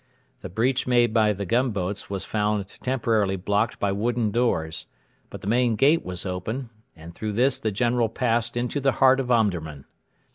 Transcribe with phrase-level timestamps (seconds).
[0.39, 4.87] The breach made by the gunboats was found temporarily blocked by wooden doors,
[5.29, 9.19] but the main gate was open, and through this the General passed into the heart
[9.19, 9.85] of Omdurman.